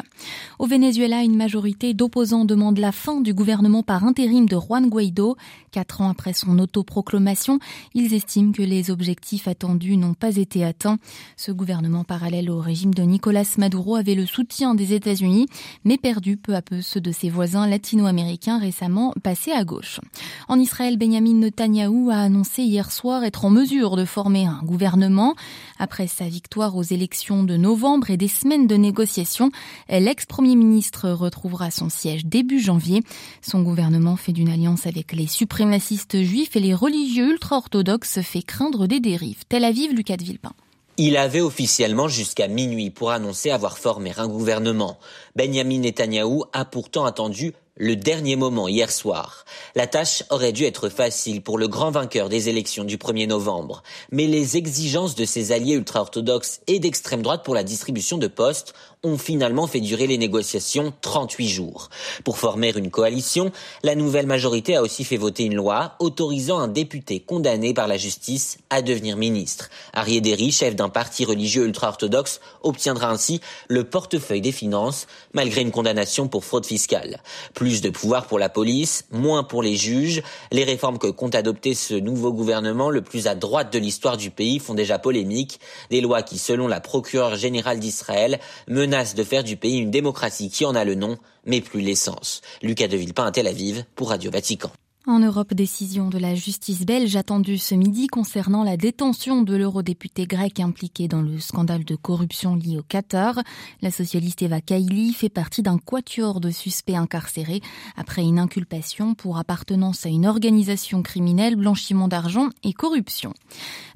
Au 0.60 0.68
Venezuela, 0.68 1.24
une 1.24 1.38
majorité 1.38 1.94
d'opposants 1.94 2.44
demande 2.44 2.78
la 2.78 2.92
fin 2.92 3.22
du 3.22 3.34
gouvernement 3.34 3.84
par 3.84 4.04
intérim 4.04 4.48
de 4.48 4.58
Juan 4.58 4.90
Guaido. 4.90 5.38
Quatre 5.72 6.02
ans 6.02 6.10
après 6.10 6.34
son 6.34 6.60
autoproclamation, 6.60 7.60
ils 7.94 8.14
estiment 8.14 8.52
que 8.52 8.64
les 8.64 8.92
objectifs 8.92 9.48
attendus 9.48 9.96
n'ont 9.96 10.14
pas 10.14 10.36
été 10.36 10.66
atteints. 10.66 11.00
Ce 11.38 11.54
gouvernement 11.54 12.04
parallèle 12.04 12.52
au 12.52 12.60
régime 12.60 12.94
de 12.94 13.04
Nicolas 13.04 13.46
Maduro 13.58 13.96
avait 13.96 14.16
le 14.16 14.26
soutien 14.26 14.76
des 14.76 14.94
États-Unis 14.94 15.48
mais 15.84 15.98
perdu 15.98 16.38
peu 16.38 16.56
à 16.56 16.62
peu 16.62 16.82
ceux 16.82 17.02
de 17.02 17.12
ses 17.12 17.30
voisins 17.30 17.68
latino-américains 17.68 18.60
récemment 18.60 19.14
passés 19.24 19.52
à 19.52 19.64
gauche. 19.64 20.00
En 20.48 20.60
Israël, 20.60 20.98
Benjamin 20.98 21.34
Netanyahu 21.34 22.12
a 22.12 22.22
annoncé 22.22 22.64
hier 22.64 22.92
soir 22.92 23.24
être 23.24 23.46
en 23.46 23.50
mesure 23.50 23.96
de 23.96 24.06
former 24.06 24.46
un 24.46 24.62
gouvernement. 24.64 25.36
Après 25.80 26.08
sa 26.08 26.28
victoire 26.28 26.76
aux 26.76 26.84
élections 26.84 27.44
de 27.44 27.58
novembre 27.58 28.10
et 28.10 28.18
des 28.18 28.28
semaines 28.28 28.68
de 28.68 28.76
négociations, 28.76 29.52
l'ex-premier 29.90 30.56
ministre 30.56 31.10
retrouvera 31.10 31.72
son 31.72 31.90
siège 31.90 32.26
début 32.26 32.60
janvier. 32.60 33.02
Son 33.42 33.62
gouvernement 33.62 34.16
fait 34.16 34.32
d'une 34.32 34.50
alliance 34.50 34.88
avec 34.88 35.14
les 35.14 35.28
suprémacistes 35.28 36.22
juifs 36.24 36.56
et 36.56 36.60
les 36.60 36.74
religieux 36.74 37.32
ultra-orthodoxes 37.32 38.22
fait 38.22 38.42
craindre 38.42 38.88
des 38.88 39.00
dérives. 39.00 39.44
Tel 39.50 39.64
Aviv, 39.64 39.92
Lucas 39.92 40.18
de 40.18 40.24
Villepin. 40.24 40.54
Il 40.98 41.18
avait 41.18 41.42
officiellement 41.42 42.08
jusqu'à 42.08 42.48
minuit 42.48 42.92
pour 42.92 43.10
annoncer 43.10 43.50
avoir 43.50 43.80
formé 43.80 44.14
un 44.18 44.28
gouvernement. 44.28 45.00
Benjamin 45.36 45.80
Netanyahou 45.80 46.44
a 46.54 46.66
pourtant 46.66 47.06
attendu 47.06 47.54
le 47.76 47.96
dernier 47.96 48.36
moment 48.36 48.68
hier 48.68 48.92
soir. 48.92 49.46
La 49.74 49.88
tâche 49.88 50.24
aurait 50.30 50.52
dû 50.52 50.64
être 50.64 50.90
facile 50.90 51.42
pour 51.42 51.58
le 51.58 51.68
grand 51.68 51.90
vainqueur 51.90 52.30
des 52.30 52.48
élections 52.48 52.84
du 52.84 52.98
1er 52.98 53.28
novembre, 53.28 53.82
mais 54.12 54.28
les 54.28 54.58
exigences 54.58 55.16
de 55.16 55.26
ses 55.26 55.52
alliés 55.52 55.74
ultra-orthodoxes 55.74 56.62
et 56.68 56.80
d'extrême 56.80 57.24
droite 57.24 57.44
pour 57.44 57.56
la 57.56 57.64
distribution 57.64 58.20
de 58.20 58.28
postes 58.28 58.76
ont 59.04 59.18
finalement 59.18 59.68
fait 59.68 59.82
durer 59.82 60.08
les 60.08 60.18
négociations 60.18 60.94
38 61.02 61.48
jours. 61.48 61.90
Pour 62.24 62.38
former 62.38 62.72
une 62.78 62.90
coalition, 62.90 63.52
la 63.84 63.96
nouvelle 63.96 64.28
majorité 64.28 64.76
a 64.76 64.82
aussi 64.82 65.04
fait 65.04 65.18
voter 65.18 65.44
une 65.44 65.56
loi 65.56 65.96
autorisant 66.00 66.60
un 66.60 66.70
député 66.70 67.20
condamné 67.20 67.74
par 67.74 67.88
la 67.88 67.98
justice 67.98 68.60
à 68.70 68.82
devenir 68.82 69.18
ministre. 69.18 69.70
Arié 69.94 70.22
chef 70.52 70.76
d'un 70.76 70.90
parti 70.90 71.26
religieux 71.26 71.66
ultra-orthodoxe, 71.66 72.40
obtiendra 72.62 73.10
ainsi 73.10 73.42
le 73.68 73.84
portefeuille 73.84 74.42
des 74.42 74.52
finances 74.52 75.08
malgré 75.34 75.62
une 75.62 75.72
condamnation 75.72 76.28
pour 76.28 76.46
fraude 76.46 76.66
fiscale. 76.66 77.20
De 77.64 77.90
pouvoir 77.90 78.28
pour 78.28 78.40
la 78.40 78.50
police, 78.50 79.06
moins 79.12 79.44
pour 79.44 79.64
les 79.64 79.76
juges. 79.76 80.22
Les 80.52 80.64
réformes 80.64 80.98
que 80.98 81.08
compte 81.08 81.34
adopter 81.34 81.74
ce 81.74 81.94
nouveau 81.94 82.34
gouvernement, 82.34 82.90
le 82.90 83.02
plus 83.02 83.28
à 83.28 83.36
droite 83.36 83.72
de 83.72 83.80
l'histoire 83.80 84.18
du 84.18 84.32
pays, 84.32 84.60
font 84.60 84.74
déjà 84.74 85.00
polémique. 85.00 85.60
Des 85.90 86.02
lois 86.02 86.24
qui, 86.24 86.38
selon 86.38 86.68
la 86.68 86.82
procureure 86.82 87.36
générale 87.36 87.80
d'Israël, 87.80 88.40
menacent 88.68 89.16
de 89.16 89.24
faire 89.24 89.44
du 89.44 89.56
pays 89.56 89.78
une 89.78 89.92
démocratie 89.92 90.50
qui 90.50 90.66
en 90.66 90.76
a 90.76 90.84
le 90.84 90.96
nom, 90.96 91.18
mais 91.46 91.62
plus 91.62 91.82
l'essence. 91.82 92.42
Lucas 92.62 92.88
de 92.88 92.98
Villepin 92.98 93.26
à 93.26 93.32
Tel 93.32 93.48
Aviv 93.48 93.86
pour 93.96 94.10
Radio 94.10 94.30
Vatican. 94.30 94.72
En 95.06 95.20
Europe, 95.20 95.54
décision 95.54 96.08
de 96.08 96.18
la 96.18 96.34
justice 96.34 96.86
belge 96.86 97.18
attendue 97.18 97.58
ce 97.58 97.76
midi 97.76 98.08
concernant 98.08 98.64
la 98.64 98.78
détention 98.78 99.42
de 99.42 99.54
l'eurodéputé 99.54 100.26
grec 100.26 100.62
impliqué 100.62 101.10
dans 101.10 101.22
le 101.22 101.42
scandale 101.42 101.84
de 101.84 101.98
corruption 101.98 102.56
lié 102.56 102.78
au 102.78 102.84
Qatar. 102.84 103.42
La 103.82 103.92
socialiste 103.92 104.44
Eva 104.44 104.62
Kaili 104.62 105.12
fait 105.12 105.28
partie 105.28 105.62
d'un 105.62 105.78
quatuor 105.78 106.40
de 106.40 106.52
suspects 106.52 106.96
incarcérés 106.96 107.60
après 107.98 108.22
une 108.22 108.40
inculpation 108.40 109.14
pour 109.14 109.38
appartenance 109.38 110.06
à 110.06 110.10
une 110.10 110.26
organisation 110.26 111.02
criminelle, 111.02 111.58
blanchiment 111.58 112.08
d'argent 112.08 112.48
et 112.64 112.72
corruption. 112.72 113.34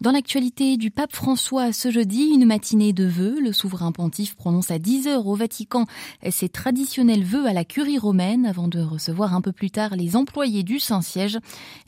Dans 0.02 0.12
l'actualité 0.12 0.76
du 0.76 0.92
pape 0.92 1.16
François 1.16 1.72
ce 1.72 1.90
jeudi, 1.90 2.32
une 2.34 2.46
matinée 2.46 2.92
de 2.92 3.06
vœux, 3.06 3.40
le 3.40 3.54
souverain 3.54 3.94
pontife 3.94 4.36
prononce 4.36 4.72
à 4.72 4.78
10 4.78 5.08
heures 5.08 5.28
au 5.28 5.36
Vatican 5.36 5.86
ses 6.30 6.50
traditionnels 6.50 7.24
vœux 7.24 7.46
à 7.46 7.54
la 7.54 7.64
curie 7.64 7.98
romaine 7.98 8.46
avant 8.46 8.68
de 8.68 8.82
recevoir 8.82 9.34
un 9.34 9.40
peu 9.40 9.54
plus 9.54 9.72
tard 9.72 9.96
les 9.96 10.18
employés 10.18 10.64
du 10.64 10.80
Saint 10.80 10.97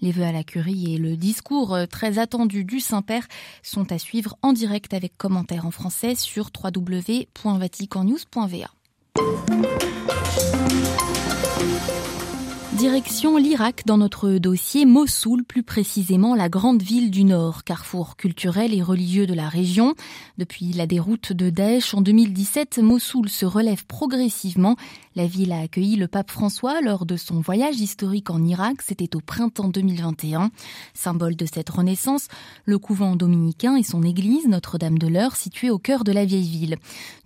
Les 0.01 0.11
vœux 0.11 0.23
à 0.23 0.31
la 0.31 0.43
curie 0.43 0.93
et 0.93 0.97
le 0.97 1.17
discours 1.17 1.75
euh, 1.75 1.85
très 1.85 2.17
attendu 2.19 2.63
du 2.63 2.79
Saint-Père 2.79 3.27
sont 3.63 3.91
à 3.91 3.99
suivre 3.99 4.37
en 4.41 4.53
direct 4.53 4.93
avec 4.93 5.17
commentaires 5.17 5.65
en 5.65 5.71
français 5.71 6.15
sur 6.15 6.49
www.vaticannews.va. 6.63 8.78
Direction 12.79 13.36
l'Irak 13.36 13.83
dans 13.86 13.98
notre 13.98 14.38
dossier 14.38 14.86
Mossoul, 14.86 15.43
plus 15.43 15.63
précisément 15.63 16.33
la 16.33 16.48
grande 16.48 16.81
ville 16.81 17.12
du 17.12 17.25
Nord, 17.25 17.65
carrefour 17.65 18.15
culturel 18.15 18.74
et 18.74 18.81
religieux 18.81 19.27
de 19.27 19.33
la 19.33 19.50
région. 19.50 19.95
Depuis 20.38 20.71
la 20.71 20.88
déroute 20.88 21.33
de 21.33 21.50
Daesh 21.50 21.93
en 21.93 22.00
2017, 22.00 22.77
Mossoul 22.77 23.27
se 23.27 23.45
relève 23.45 23.86
progressivement. 23.86 24.77
La 25.15 25.25
ville 25.25 25.51
a 25.51 25.59
accueilli 25.59 25.98
le 25.98 26.07
pape 26.07 26.31
François 26.31 26.79
lors 26.79 27.05
de 27.05 27.17
son 27.17 27.41
voyage 27.41 27.81
historique 27.81 28.29
en 28.29 28.41
Irak, 28.45 28.77
c'était 28.81 29.13
au 29.17 29.19
printemps 29.19 29.67
2021. 29.67 30.50
Symbole 30.93 31.36
de 31.36 31.45
cette 31.45 31.69
renaissance, 31.69 32.29
le 32.63 32.77
couvent 32.77 33.17
dominicain 33.17 33.75
et 33.75 33.83
son 33.83 34.03
église 34.03 34.48
Notre-Dame 34.48 34.98
de 34.98 35.07
l'Heure 35.07 35.36
située 35.36 35.69
au 35.69 35.79
cœur 35.79 36.05
de 36.05 36.13
la 36.13 36.24
vieille 36.24 36.48
ville. 36.48 36.77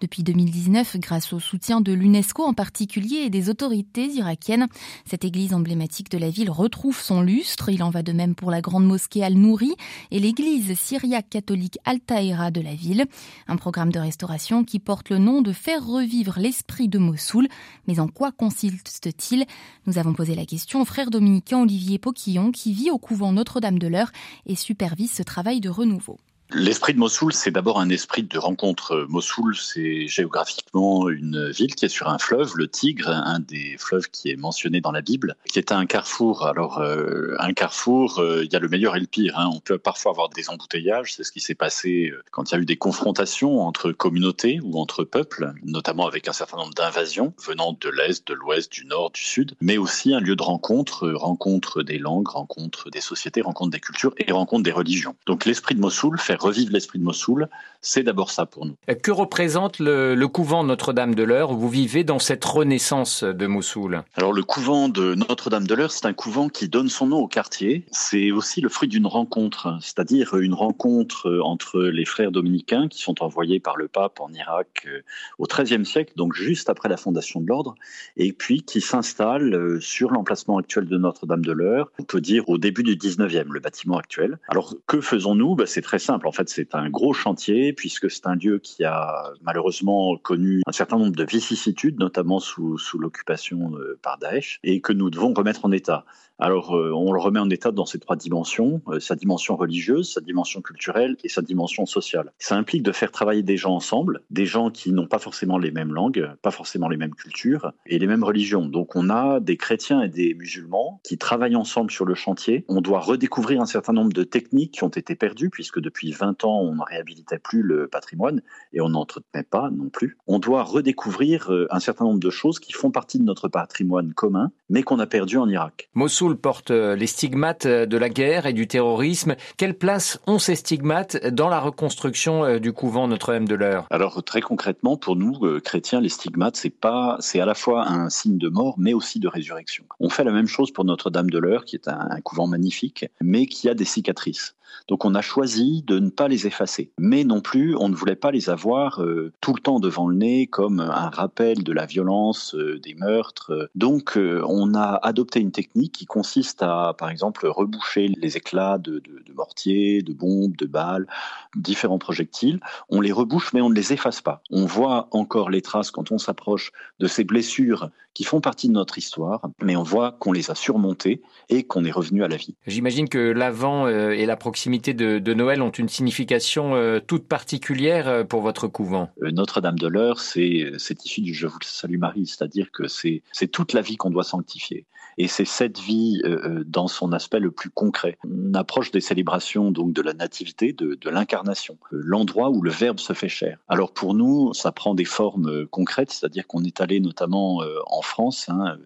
Depuis 0.01 0.23
2019, 0.23 0.97
grâce 0.97 1.31
au 1.31 1.39
soutien 1.39 1.81
de 1.81 1.93
l'UNESCO 1.93 2.43
en 2.43 2.53
particulier 2.53 3.17
et 3.17 3.29
des 3.29 3.51
autorités 3.51 4.07
irakiennes, 4.07 4.67
cette 5.05 5.23
église 5.23 5.42
emblématique 5.51 6.09
de 6.09 6.17
la 6.17 6.29
ville 6.29 6.49
retrouve 6.49 7.01
son 7.01 7.21
lustre. 7.21 7.69
Il 7.69 7.83
en 7.83 7.89
va 7.89 8.03
de 8.03 8.13
même 8.13 8.35
pour 8.35 8.51
la 8.51 8.61
grande 8.61 8.85
mosquée 8.85 9.23
Al-Nouri 9.23 9.73
et 10.11 10.19
l'église 10.19 10.79
syriaque 10.79 11.29
catholique 11.29 11.79
Al-Tahira 11.83 12.51
de 12.51 12.61
la 12.61 12.75
ville. 12.75 13.05
Un 13.47 13.57
programme 13.57 13.91
de 13.91 13.99
restauration 13.99 14.63
qui 14.63 14.79
porte 14.79 15.09
le 15.09 15.17
nom 15.17 15.41
de 15.41 15.51
faire 15.51 15.85
revivre 15.85 16.35
l'esprit 16.37 16.87
de 16.87 16.99
Mossoul. 16.99 17.47
Mais 17.87 17.99
en 17.99 18.07
quoi 18.07 18.31
consiste-t-il? 18.31 19.45
Nous 19.87 19.97
avons 19.97 20.13
posé 20.13 20.35
la 20.35 20.45
question 20.45 20.81
au 20.81 20.85
frère 20.85 21.09
dominicain 21.09 21.61
Olivier 21.61 21.99
Poquillon 21.99 22.51
qui 22.51 22.73
vit 22.73 22.91
au 22.91 22.99
couvent 22.99 23.31
Notre-Dame 23.31 23.79
de 23.79 23.87
l'Heure 23.87 24.11
et 24.45 24.55
supervise 24.55 25.11
ce 25.11 25.23
travail 25.23 25.59
de 25.59 25.69
renouveau. 25.69 26.19
L'esprit 26.55 26.93
de 26.93 26.99
Mossoul, 26.99 27.33
c'est 27.33 27.49
d'abord 27.49 27.79
un 27.79 27.89
esprit 27.89 28.21
de 28.21 28.37
rencontre. 28.37 29.07
Mossoul, 29.09 29.55
c'est 29.55 30.07
géographiquement 30.07 31.09
une 31.09 31.49
ville 31.49 31.73
qui 31.73 31.85
est 31.85 31.89
sur 31.89 32.09
un 32.09 32.19
fleuve, 32.19 32.53
le 32.55 32.67
Tigre, 32.67 33.09
un 33.09 33.39
des 33.39 33.75
fleuves 33.79 34.07
qui 34.11 34.29
est 34.29 34.35
mentionné 34.35 34.79
dans 34.79 34.91
la 34.91 35.01
Bible, 35.01 35.35
qui 35.49 35.57
est 35.57 35.71
un 35.71 35.87
carrefour. 35.87 36.45
Alors, 36.45 36.77
euh, 36.77 37.35
un 37.39 37.53
carrefour, 37.53 38.19
euh, 38.19 38.43
il 38.43 38.53
y 38.53 38.55
a 38.55 38.59
le 38.59 38.67
meilleur 38.67 38.95
et 38.95 38.99
le 38.99 39.07
pire. 39.07 39.39
Hein. 39.39 39.49
On 39.51 39.61
peut 39.61 39.79
parfois 39.79 40.11
avoir 40.11 40.29
des 40.29 40.51
embouteillages. 40.51 41.15
C'est 41.15 41.23
ce 41.23 41.31
qui 41.31 41.39
s'est 41.39 41.55
passé 41.55 42.11
euh, 42.13 42.21
quand 42.29 42.51
il 42.51 42.53
y 42.53 42.57
a 42.59 42.61
eu 42.61 42.65
des 42.65 42.77
confrontations 42.77 43.61
entre 43.61 43.91
communautés 43.91 44.59
ou 44.61 44.79
entre 44.79 45.03
peuples, 45.03 45.53
notamment 45.63 46.05
avec 46.05 46.27
un 46.27 46.33
certain 46.33 46.57
nombre 46.57 46.75
d'invasions 46.75 47.33
venant 47.43 47.75
de 47.81 47.89
l'Est, 47.89 48.27
de 48.27 48.35
l'Ouest, 48.35 48.71
du 48.71 48.85
Nord, 48.85 49.09
du 49.09 49.23
Sud, 49.23 49.55
mais 49.59 49.79
aussi 49.79 50.13
un 50.13 50.19
lieu 50.19 50.35
de 50.35 50.43
rencontre, 50.43 51.09
rencontre 51.09 51.81
des 51.81 51.97
langues, 51.97 52.27
rencontre 52.27 52.91
des 52.91 53.01
sociétés, 53.01 53.41
rencontre 53.41 53.71
des 53.71 53.79
cultures 53.79 54.13
et 54.19 54.31
rencontre 54.31 54.61
des 54.61 54.71
religions. 54.71 55.15
Donc, 55.25 55.45
l'esprit 55.45 55.73
de 55.73 55.79
Mossoul 55.79 56.19
fait 56.19 56.42
revivre 56.43 56.71
l'esprit 56.71 56.99
de 56.99 57.03
Mossoul, 57.03 57.47
c'est 57.81 58.03
d'abord 58.03 58.31
ça 58.31 58.45
pour 58.45 58.65
nous. 58.65 58.75
Que 59.01 59.11
représente 59.11 59.79
le, 59.79 60.15
couvent 60.27 60.63
Notre-Dame 60.63 61.15
de 61.15 61.23
l'Heure 61.23 61.51
où 61.51 61.57
vous 61.57 61.69
vivez 61.69 62.03
dans 62.03 62.19
cette 62.19 62.45
renaissance 62.45 63.23
de 63.23 63.47
Mossoul? 63.47 64.03
Alors 64.15 64.33
le 64.33 64.43
couvent 64.43 64.89
de 64.89 65.15
Notre-Dame 65.15 65.67
de 65.67 65.75
l'Heure, 65.75 65.91
c'est 65.91 66.05
un 66.05 66.13
couvent 66.13 66.49
qui 66.49 66.69
donne 66.69 66.89
son 66.89 67.07
nom 67.07 67.17
au 67.17 67.27
quartier. 67.27 67.85
C'est 67.91 68.31
aussi 68.31 68.61
le 68.61 68.69
fruit 68.69 68.87
d'une 68.87 69.07
rencontre, 69.07 69.77
c'est-à-dire 69.81 70.35
une 70.35 70.53
rencontre 70.53 71.41
entre 71.43 71.81
les 71.81 72.05
frères 72.05 72.31
dominicains 72.31 72.87
qui 72.87 73.01
sont 73.01 73.21
envoyés 73.23 73.59
par 73.59 73.77
le 73.77 73.87
pape 73.87 74.19
en 74.19 74.31
Irak 74.33 74.85
euh, 74.87 75.01
au 75.37 75.45
XIIIe 75.45 75.85
siècle, 75.85 76.13
donc 76.15 76.33
juste 76.33 76.69
après 76.69 76.89
la 76.89 76.97
fondation 76.97 77.41
de 77.41 77.47
l'ordre, 77.47 77.75
et 78.17 78.33
puis 78.33 78.63
qui 78.63 78.81
s'installent 78.81 79.53
euh, 79.53 79.79
sur 79.79 80.11
l'emplacement 80.11 80.57
actuel 80.57 80.87
de 80.87 80.97
Notre-Dame 80.97 81.43
de 81.43 81.51
l'Heure, 81.51 81.91
on 81.99 82.03
peut 82.03 82.21
dire 82.21 82.47
au 82.49 82.57
début 82.57 82.83
du 82.83 82.95
XIXe, 82.95 83.45
le 83.49 83.59
bâtiment 83.59 83.97
actuel. 83.97 84.39
Alors 84.47 84.75
que 84.87 85.01
faisons-nous? 85.01 85.55
Ben, 85.55 85.65
C'est 85.65 85.81
très 85.81 85.99
simple. 85.99 86.22
En 86.25 86.31
fait, 86.31 86.49
c'est 86.49 86.75
un 86.75 86.89
gros 86.89 87.13
chantier 87.13 87.73
puisque 87.73 88.09
c'est 88.09 88.27
un 88.27 88.35
lieu 88.35 88.59
qui 88.59 88.83
a 88.83 89.31
malheureusement 89.41 90.17
connu 90.17 90.61
un 90.67 90.71
certain 90.71 90.97
nombre 90.97 91.15
de 91.15 91.23
vicissitudes, 91.23 91.99
notamment 91.99 92.39
sous, 92.39 92.77
sous 92.77 92.97
l'occupation 92.97 93.73
euh, 93.77 93.99
par 94.01 94.17
Daesh, 94.17 94.59
et 94.63 94.81
que 94.81 94.93
nous 94.93 95.09
devons 95.09 95.33
remettre 95.33 95.65
en 95.65 95.71
état. 95.71 96.05
Alors, 96.39 96.75
euh, 96.75 96.91
on 96.91 97.13
le 97.13 97.19
remet 97.19 97.39
en 97.39 97.49
état 97.49 97.71
dans 97.71 97.85
ces 97.85 97.99
trois 97.99 98.15
dimensions, 98.15 98.81
euh, 98.87 98.99
sa 98.99 99.15
dimension 99.15 99.55
religieuse, 99.55 100.11
sa 100.11 100.21
dimension 100.21 100.61
culturelle 100.61 101.15
et 101.23 101.29
sa 101.29 101.41
dimension 101.41 101.85
sociale. 101.85 102.33
Ça 102.39 102.55
implique 102.55 102.83
de 102.83 102.91
faire 102.91 103.11
travailler 103.11 103.43
des 103.43 103.55
gens 103.55 103.75
ensemble, 103.75 104.21
des 104.31 104.45
gens 104.45 104.71
qui 104.71 104.91
n'ont 104.91 105.07
pas 105.07 105.19
forcément 105.19 105.57
les 105.57 105.71
mêmes 105.71 105.93
langues, 105.93 106.29
pas 106.41 106.51
forcément 106.51 106.89
les 106.89 106.97
mêmes 106.97 107.13
cultures 107.13 107.71
et 107.85 107.99
les 107.99 108.07
mêmes 108.07 108.23
religions. 108.23 108.65
Donc, 108.65 108.95
on 108.95 109.09
a 109.09 109.39
des 109.39 109.57
chrétiens 109.57 110.01
et 110.01 110.09
des 110.09 110.33
musulmans 110.33 110.99
qui 111.03 111.17
travaillent 111.17 111.55
ensemble 111.55 111.91
sur 111.91 112.05
le 112.05 112.15
chantier. 112.15 112.65
On 112.67 112.81
doit 112.81 112.99
redécouvrir 112.99 113.61
un 113.61 113.65
certain 113.65 113.93
nombre 113.93 114.13
de 114.13 114.23
techniques 114.23 114.73
qui 114.73 114.83
ont 114.83 114.89
été 114.89 115.15
perdues, 115.15 115.51
puisque 115.51 115.79
depuis 115.79 116.11
20 116.13 116.45
ans, 116.45 116.61
on 116.61 116.75
ne 116.75 116.81
réhabilitait 116.81 117.39
plus 117.39 117.61
le 117.61 117.87
patrimoine 117.87 118.41
et 118.71 118.81
on 118.81 118.89
n'entretenait 118.89 119.43
pas 119.43 119.69
non 119.69 119.89
plus. 119.89 120.17
On 120.27 120.39
doit 120.39 120.63
redécouvrir 120.63 121.51
euh, 121.51 121.67
un 121.71 121.79
certain 121.79 122.05
nombre 122.05 122.19
de 122.19 122.29
choses 122.29 122.59
qui 122.59 122.73
font 122.73 122.91
partie 122.91 123.19
de 123.19 123.23
notre 123.23 123.47
patrimoine 123.47 124.13
commun, 124.13 124.51
mais 124.69 124.83
qu'on 124.83 124.99
a 124.99 125.07
perdu 125.07 125.37
en 125.37 125.49
Irak 125.49 125.89
porte 126.35 126.71
euh, 126.71 126.95
les 126.95 127.07
stigmates 127.07 127.65
euh, 127.65 127.85
de 127.85 127.97
la 127.97 128.09
guerre 128.09 128.45
et 128.45 128.53
du 128.53 128.67
terrorisme. 128.67 129.35
Quelle 129.57 129.77
place 129.77 130.19
ont 130.27 130.39
ces 130.39 130.55
stigmates 130.55 131.25
dans 131.27 131.49
la 131.49 131.59
reconstruction 131.59 132.57
du 132.59 132.73
couvent 132.73 133.07
Notre-Dame 133.07 133.47
de 133.47 133.55
l'Heure 133.55 133.87
Alors 133.89 134.23
très 134.23 134.41
concrètement, 134.41 134.97
pour 134.97 135.15
nous 135.15 135.59
chrétiens, 135.63 136.01
les 136.01 136.09
stigmates 136.09 136.55
c'est 136.55 136.69
pas, 136.69 137.17
c'est 137.19 137.39
à 137.39 137.45
la 137.45 137.55
fois 137.55 137.87
un 137.87 138.09
signe 138.09 138.37
de 138.37 138.49
mort, 138.49 138.75
mais 138.77 138.93
aussi 138.93 139.19
de 139.19 139.27
résurrection. 139.27 139.85
On 139.99 140.09
fait 140.09 140.23
la 140.23 140.31
même 140.31 140.47
chose 140.47 140.71
pour 140.71 140.85
Notre-Dame 140.85 141.29
de 141.29 141.39
l'Heure, 141.39 141.65
qui 141.65 141.75
est 141.75 141.87
un 141.87 142.21
couvent 142.21 142.47
magnifique, 142.47 143.05
mais 143.21 143.45
qui 143.45 143.69
a 143.69 143.73
des 143.73 143.85
cicatrices. 143.85 144.55
Donc 144.87 145.05
on 145.05 145.15
a 145.15 145.21
choisi 145.21 145.83
de 145.85 145.99
ne 145.99 146.09
pas 146.09 146.27
les 146.27 146.47
effacer. 146.47 146.91
Mais 146.97 147.23
non 147.23 147.41
plus, 147.41 147.75
on 147.75 147.89
ne 147.89 147.95
voulait 147.95 148.15
pas 148.15 148.31
les 148.31 148.49
avoir 148.49 149.01
euh, 149.01 149.31
tout 149.41 149.53
le 149.53 149.61
temps 149.61 149.79
devant 149.79 150.07
le 150.07 150.15
nez 150.15 150.47
comme 150.47 150.79
un 150.79 151.09
rappel 151.09 151.63
de 151.63 151.71
la 151.71 151.85
violence, 151.85 152.55
euh, 152.55 152.79
des 152.79 152.93
meurtres. 152.95 153.69
Donc 153.75 154.17
euh, 154.17 154.43
on 154.47 154.73
a 154.75 154.99
adopté 155.03 155.39
une 155.39 155.51
technique 155.51 155.93
qui 155.93 156.05
consiste 156.05 156.63
à, 156.63 156.95
par 156.97 157.09
exemple, 157.09 157.47
reboucher 157.47 158.07
les 158.17 158.37
éclats 158.37 158.77
de, 158.77 158.93
de, 158.99 159.23
de 159.25 159.33
mortiers, 159.33 160.01
de 160.01 160.13
bombes, 160.13 160.55
de 160.57 160.65
balles, 160.65 161.07
différents 161.55 161.99
projectiles. 161.99 162.59
On 162.89 163.01
les 163.01 163.11
rebouche, 163.11 163.53
mais 163.53 163.61
on 163.61 163.69
ne 163.69 163.75
les 163.75 163.93
efface 163.93 164.21
pas. 164.21 164.41
On 164.51 164.65
voit 164.65 165.07
encore 165.11 165.49
les 165.49 165.61
traces 165.61 165.91
quand 165.91 166.11
on 166.11 166.17
s'approche 166.17 166.71
de 166.99 167.07
ces 167.07 167.23
blessures 167.23 167.89
qui 168.13 168.23
font 168.23 168.41
partie 168.41 168.67
de 168.67 168.73
notre 168.73 168.99
histoire, 168.99 169.41
mais 169.59 169.75
on 169.75 169.81
voit 169.81 170.11
qu'on 170.11 170.31
les 170.31 170.51
a 170.51 170.55
surmontées 170.55 171.23
et 171.49 171.63
qu'on 171.63 171.83
est 171.83 171.91
revenu 171.91 172.23
à 172.23 172.27
la 172.27 172.35
vie. 172.35 172.53
J'imagine 172.67 173.09
que 173.09 173.17
l'avant 173.17 173.87
et 173.87 174.27
la 174.27 174.35
proximité 174.35 174.62
de, 174.69 175.33
Noël 175.33 175.61
ont 175.61 175.71
une 175.71 175.89
signification 175.89 176.75
euh, 176.75 176.99
toute 176.99 177.27
particulière 177.27 178.07
euh, 178.07 178.23
pour 178.23 178.41
votre 178.41 178.67
couvent? 178.67 179.09
Euh, 179.21 179.31
Notre-Dame 179.31 179.77
de 179.77 179.87
l'Heure, 179.87 180.19
c'est 180.19 180.71
issu 181.03 181.21
du 181.21 181.33
Je 181.33 181.47
vous 181.47 181.57
salue 181.61 181.97
Marie, 181.97 182.27
c'est-à-dire 182.27 182.71
que 182.71 182.87
c'est 182.87 183.21
toute 183.51 183.73
la 183.73 183.81
vie 183.81 183.97
qu'on 183.97 184.09
doit 184.09 184.23
sanctifier. 184.23 184.85
Et 185.19 185.27
c'est 185.27 185.45
cette 185.45 185.77
vie 185.77 186.23
dans 186.65 186.87
son 186.87 187.13
aspect 187.13 187.39
le 187.39 187.51
plus 187.51 187.69
concret. 187.69 188.17
On 188.27 188.55
approche 188.55 188.89
des 188.89 188.99
célébrations 188.99 189.69
donc 189.69 189.93
de 189.93 190.01
la 190.01 190.13
nativité, 190.13 190.73
de, 190.73 190.97
l'incarnation, 191.07 191.77
l'endroit 191.91 192.49
où 192.49 192.63
le 192.63 192.71
Verbe 192.71 192.99
se 192.99 193.13
fait 193.13 193.29
chair. 193.29 193.59
Alors 193.67 193.93
pour 193.93 194.15
nous, 194.15 194.55
ça 194.55 194.71
prend 194.71 194.95
des 194.95 195.05
formes 195.05 195.67
concrètes, 195.67 196.09
c'est-à-dire 196.11 196.47
qu'on 196.47 196.63
est 196.63 196.81
allé 196.81 196.99
notamment 196.99 197.61
en 197.85 198.01
France 198.01 198.49
hein, 198.49 198.79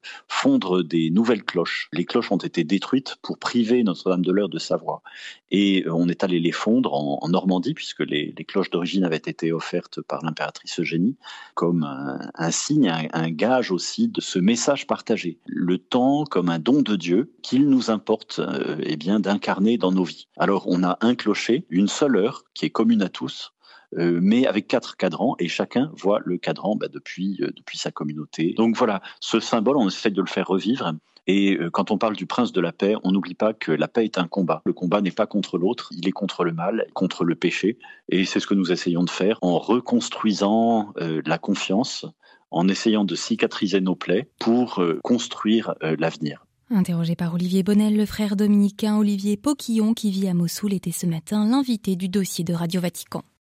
des 0.83 1.09
nouvelles 1.09 1.43
cloches. 1.43 1.89
Les 1.91 2.05
cloches 2.05 2.31
ont 2.31 2.37
été 2.37 2.63
détruites 2.63 3.17
pour 3.21 3.37
priver 3.37 3.83
Notre-Dame 3.83 4.23
de 4.23 4.31
l'Heure 4.31 4.49
de 4.49 4.59
sa 4.59 4.77
voix. 4.77 5.01
Et 5.51 5.83
euh, 5.85 5.93
on 5.93 6.07
est 6.07 6.23
allé 6.23 6.39
les 6.39 6.51
fondre 6.51 6.93
en, 6.93 7.27
Normandie, 7.27 7.73
puisque 7.73 7.99
les, 7.99 8.33
cloches 8.47 8.69
d'origine 8.69 9.03
avaient 9.03 9.17
été 9.17 9.51
offertes 9.51 10.01
par 10.01 10.23
l'impératrice 10.23 10.79
Eugénie, 10.79 11.17
comme 11.55 11.83
un, 11.83 12.51
signe, 12.51 12.89
un, 13.11 13.29
gage 13.29 13.71
aussi 13.71 14.07
de 14.07 14.21
ce 14.21 14.39
message 14.39 14.87
partagé. 14.87 15.39
Le 15.45 15.77
temps 15.77 16.23
comme 16.23 16.47
un 16.47 16.59
don 16.59 16.81
de 16.81 16.95
Dieu 16.95 17.33
qu'il 17.41 17.67
nous 17.67 17.91
importe 17.91 18.39
euh, 18.39 18.77
eh 18.81 18.95
bien 18.95 19.19
d'incarner 19.19 19.77
dans 19.77 19.91
nos 19.91 20.05
vies. 20.05 20.27
Alors 20.37 20.67
on 20.67 20.83
a 20.83 20.97
un 21.01 21.15
clocher, 21.15 21.65
une 21.69 21.89
seule 21.89 22.15
heure 22.15 22.45
qui 22.53 22.65
est 22.65 22.69
commune 22.69 23.01
à 23.01 23.09
tous, 23.09 23.53
mais 23.95 24.45
avec 24.45 24.67
quatre 24.67 24.97
cadrans 24.97 25.35
et 25.39 25.47
chacun 25.47 25.91
voit 25.95 26.19
le 26.25 26.37
cadran 26.37 26.75
bah, 26.75 26.87
depuis, 26.87 27.39
depuis 27.39 27.77
sa 27.77 27.91
communauté. 27.91 28.53
Donc 28.57 28.75
voilà, 28.75 29.01
ce 29.19 29.39
symbole, 29.39 29.77
on 29.77 29.87
essaie 29.87 30.11
de 30.11 30.21
le 30.21 30.27
faire 30.27 30.47
revivre 30.47 30.93
et 31.27 31.57
euh, 31.57 31.69
quand 31.69 31.91
on 31.91 31.97
parle 31.97 32.15
du 32.15 32.25
prince 32.25 32.53
de 32.53 32.61
la 32.61 32.71
paix, 32.71 32.95
on 33.03 33.11
n'oublie 33.11 33.35
pas 33.35 33.53
que 33.53 33.71
la 33.71 33.87
paix 33.87 34.05
est 34.05 34.17
un 34.17 34.27
combat. 34.27 34.61
Le 34.65 34.73
combat 34.73 35.01
n'est 35.01 35.11
pas 35.11 35.27
contre 35.27 35.57
l'autre, 35.57 35.89
il 35.95 36.07
est 36.07 36.13
contre 36.13 36.45
le 36.45 36.53
mal, 36.53 36.87
contre 36.93 37.25
le 37.25 37.35
péché. 37.35 37.77
Et 38.09 38.25
c'est 38.25 38.39
ce 38.39 38.47
que 38.47 38.53
nous 38.53 38.71
essayons 38.71 39.03
de 39.03 39.09
faire 39.09 39.37
en 39.41 39.59
reconstruisant 39.59 40.93
euh, 40.99 41.21
la 41.25 41.37
confiance, 41.37 42.05
en 42.49 42.69
essayant 42.69 43.03
de 43.03 43.15
cicatriser 43.15 43.81
nos 43.81 43.95
plaies 43.95 44.29
pour 44.39 44.81
euh, 44.81 44.99
construire 45.03 45.75
l'avenir. 45.81 46.45
Interrogé 46.69 47.15
par 47.15 47.33
Olivier 47.33 47.63
Bonnel, 47.63 47.95
le 47.95 48.05
frère 48.05 48.35
dominicain 48.35 48.97
Olivier 48.97 49.37
Poquillon 49.37 49.93
qui 49.93 50.11
vit 50.11 50.27
à 50.27 50.33
Mossoul 50.33 50.73
était 50.73 50.91
ce 50.91 51.05
matin 51.05 51.45
l'invité 51.45 51.95
du 51.95 52.09
dossier 52.09 52.43
de 52.43 52.53
Radio 52.53 52.81
Vatican. 52.81 53.23